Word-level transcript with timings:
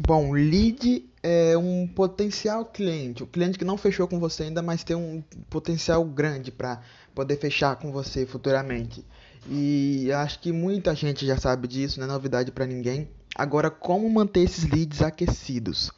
Bom, 0.00 0.32
lead 0.32 1.04
é 1.22 1.58
um 1.58 1.86
potencial 1.86 2.64
cliente, 2.64 3.24
o 3.24 3.26
cliente 3.26 3.58
que 3.58 3.64
não 3.64 3.76
fechou 3.76 4.06
com 4.06 4.20
você 4.20 4.44
ainda, 4.44 4.62
mas 4.62 4.84
tem 4.84 4.94
um 4.96 5.22
potencial 5.50 6.04
grande 6.04 6.52
para 6.52 6.80
poder 7.14 7.36
fechar 7.36 7.74
com 7.76 7.90
você 7.90 8.24
futuramente. 8.24 9.04
E 9.50 10.10
acho 10.12 10.38
que 10.38 10.52
muita 10.52 10.94
gente 10.94 11.26
já 11.26 11.36
sabe 11.36 11.66
disso, 11.66 11.98
não 11.98 12.06
é 12.06 12.10
novidade 12.10 12.52
para 12.52 12.64
ninguém. 12.64 13.08
Agora, 13.34 13.70
como 13.70 14.08
manter 14.08 14.40
esses 14.40 14.64
leads 14.70 15.02
aquecidos? 15.02 15.90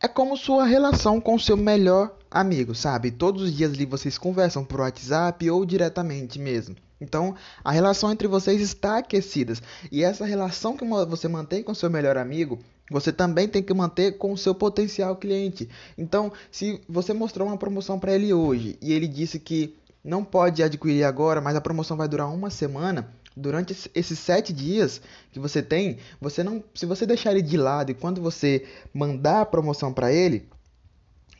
É 0.00 0.06
como 0.06 0.36
sua 0.36 0.64
relação 0.64 1.20
com 1.20 1.38
seu 1.38 1.56
melhor 1.56 2.16
amigo, 2.30 2.74
sabe? 2.74 3.10
Todos 3.10 3.42
os 3.42 3.52
dias 3.52 3.72
ali 3.72 3.84
vocês 3.84 4.16
conversam 4.16 4.64
por 4.64 4.80
WhatsApp 4.80 5.50
ou 5.50 5.64
diretamente 5.64 6.38
mesmo. 6.38 6.76
Então, 7.00 7.34
a 7.64 7.72
relação 7.72 8.12
entre 8.12 8.28
vocês 8.28 8.60
está 8.60 8.98
aquecida. 8.98 9.54
E 9.90 10.04
essa 10.04 10.24
relação 10.24 10.76
que 10.76 10.84
você 10.84 11.26
mantém 11.26 11.62
com 11.62 11.74
seu 11.74 11.90
melhor 11.90 12.16
amigo, 12.16 12.58
você 12.90 13.12
também 13.12 13.48
tem 13.48 13.62
que 13.62 13.72
manter 13.72 14.18
com 14.18 14.32
o 14.32 14.38
seu 14.38 14.54
potencial 14.54 15.16
cliente. 15.16 15.68
Então, 15.96 16.32
se 16.50 16.80
você 16.88 17.12
mostrou 17.12 17.48
uma 17.48 17.56
promoção 17.56 17.98
para 17.98 18.14
ele 18.14 18.32
hoje 18.32 18.78
e 18.82 18.92
ele 18.92 19.08
disse 19.08 19.38
que 19.38 19.76
não 20.02 20.22
pode 20.22 20.62
adquirir 20.62 21.04
agora, 21.04 21.40
mas 21.40 21.56
a 21.56 21.60
promoção 21.60 21.96
vai 21.96 22.06
durar 22.06 22.30
uma 22.30 22.50
semana, 22.50 23.10
durante 23.36 23.76
esses 23.94 24.18
sete 24.18 24.52
dias 24.52 25.00
que 25.32 25.40
você 25.40 25.62
tem, 25.62 25.98
você 26.20 26.42
não, 26.44 26.62
se 26.74 26.86
você 26.86 27.06
deixar 27.06 27.32
ele 27.32 27.42
de 27.42 27.56
lado 27.56 27.90
e 27.90 27.94
quando 27.94 28.20
você 28.20 28.64
mandar 28.92 29.40
a 29.40 29.46
promoção 29.46 29.92
para 29.92 30.12
ele, 30.12 30.48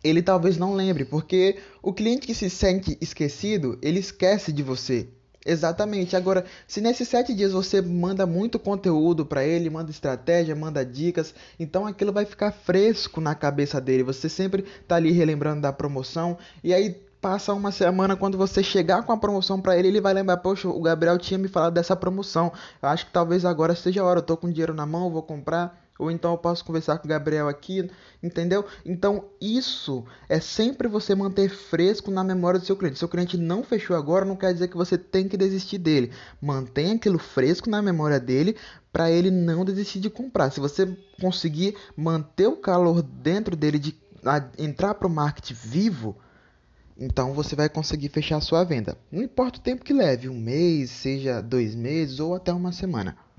ele 0.02 0.22
talvez 0.22 0.56
não 0.58 0.74
lembre, 0.74 1.04
porque 1.04 1.58
o 1.82 1.92
cliente 1.92 2.26
que 2.26 2.34
se 2.34 2.50
sente 2.50 2.96
esquecido, 3.00 3.78
ele 3.80 4.00
esquece 4.00 4.52
de 4.52 4.62
você. 4.62 5.08
Exatamente. 5.44 6.16
Agora, 6.16 6.44
se 6.66 6.80
nesses 6.80 7.06
sete 7.06 7.34
dias 7.34 7.52
você 7.52 7.82
manda 7.82 8.26
muito 8.26 8.58
conteúdo 8.58 9.26
para 9.26 9.44
ele, 9.44 9.68
manda 9.68 9.90
estratégia, 9.90 10.56
manda 10.56 10.84
dicas, 10.84 11.34
então 11.60 11.86
aquilo 11.86 12.12
vai 12.12 12.24
ficar 12.24 12.50
fresco 12.50 13.20
na 13.20 13.34
cabeça 13.34 13.80
dele. 13.80 14.02
Você 14.02 14.28
sempre 14.28 14.62
tá 14.88 14.96
ali 14.96 15.10
relembrando 15.12 15.60
da 15.60 15.72
promoção 15.72 16.38
e 16.62 16.72
aí 16.72 16.90
passa 17.20 17.52
uma 17.54 17.72
semana 17.72 18.16
quando 18.16 18.36
você 18.38 18.62
chegar 18.62 19.02
com 19.02 19.12
a 19.12 19.16
promoção 19.16 19.60
para 19.60 19.78
ele, 19.78 19.88
ele 19.88 20.00
vai 20.00 20.12
lembrar, 20.12 20.38
poxa, 20.38 20.68
o 20.68 20.80
Gabriel 20.82 21.18
tinha 21.18 21.38
me 21.38 21.48
falado 21.48 21.72
dessa 21.74 21.96
promoção. 21.96 22.52
Eu 22.82 22.88
acho 22.88 23.06
que 23.06 23.12
talvez 23.12 23.44
agora 23.44 23.74
seja 23.74 24.02
a 24.02 24.04
hora, 24.04 24.18
eu 24.18 24.22
tô 24.22 24.36
com 24.36 24.50
dinheiro 24.50 24.74
na 24.74 24.84
mão, 24.86 25.10
vou 25.10 25.22
comprar. 25.22 25.83
Ou 25.98 26.10
então 26.10 26.32
eu 26.32 26.38
posso 26.38 26.64
conversar 26.64 26.98
com 26.98 27.06
o 27.06 27.08
Gabriel 27.08 27.48
aqui, 27.48 27.88
entendeu? 28.22 28.64
Então 28.84 29.26
isso 29.40 30.04
é 30.28 30.40
sempre 30.40 30.88
você 30.88 31.14
manter 31.14 31.48
fresco 31.48 32.10
na 32.10 32.24
memória 32.24 32.58
do 32.58 32.66
seu 32.66 32.76
cliente. 32.76 32.98
Se 32.98 33.04
o 33.04 33.08
cliente 33.08 33.36
não 33.36 33.62
fechou 33.62 33.96
agora, 33.96 34.24
não 34.24 34.34
quer 34.34 34.52
dizer 34.52 34.68
que 34.68 34.76
você 34.76 34.98
tem 34.98 35.28
que 35.28 35.36
desistir 35.36 35.78
dele. 35.78 36.10
Mantenha 36.42 36.94
aquilo 36.94 37.18
fresco 37.18 37.70
na 37.70 37.80
memória 37.80 38.18
dele 38.18 38.56
para 38.92 39.10
ele 39.10 39.30
não 39.30 39.64
desistir 39.64 40.00
de 40.00 40.10
comprar. 40.10 40.50
Se 40.50 40.60
você 40.60 40.96
conseguir 41.20 41.76
manter 41.96 42.48
o 42.48 42.56
calor 42.56 43.00
dentro 43.00 43.54
dele 43.54 43.78
de 43.78 43.96
entrar 44.58 44.94
para 44.94 45.06
o 45.06 45.10
marketing 45.10 45.54
vivo, 45.54 46.16
então 46.96 47.34
você 47.34 47.54
vai 47.54 47.68
conseguir 47.68 48.08
fechar 48.08 48.38
a 48.38 48.40
sua 48.40 48.64
venda. 48.64 48.96
Não 49.12 49.22
importa 49.22 49.58
o 49.58 49.62
tempo 49.62 49.84
que 49.84 49.92
leve, 49.92 50.28
um 50.28 50.38
mês, 50.38 50.90
seja 50.90 51.40
dois 51.40 51.74
meses 51.74 52.20
ou 52.20 52.34
até 52.34 52.52
uma 52.52 52.72
semana. 52.72 53.16